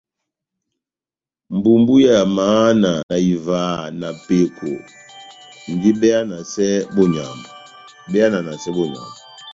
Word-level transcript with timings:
Mbumbu 1.49 1.99
ya 1.99 2.25
mahana 2.35 3.03
na 3.09 3.15
ivaha 3.31 3.83
na 4.01 4.09
peko 4.25 4.71
ndi 5.71 5.89
be 5.99 6.07
yananasɛ 6.15 6.69
bonyamu. 8.63 8.97